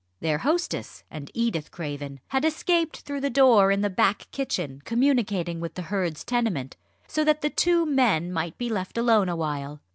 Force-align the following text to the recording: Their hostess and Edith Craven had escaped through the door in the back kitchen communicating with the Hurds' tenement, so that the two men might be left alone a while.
Their 0.19 0.39
hostess 0.39 1.03
and 1.11 1.29
Edith 1.35 1.69
Craven 1.69 2.21
had 2.29 2.43
escaped 2.43 3.01
through 3.01 3.21
the 3.21 3.29
door 3.29 3.69
in 3.69 3.81
the 3.81 3.89
back 3.91 4.27
kitchen 4.31 4.81
communicating 4.83 5.59
with 5.59 5.75
the 5.75 5.83
Hurds' 5.93 6.23
tenement, 6.23 6.75
so 7.07 7.23
that 7.23 7.41
the 7.41 7.51
two 7.51 7.85
men 7.85 8.33
might 8.33 8.57
be 8.57 8.67
left 8.67 8.97
alone 8.97 9.29
a 9.29 9.35
while. 9.35 9.79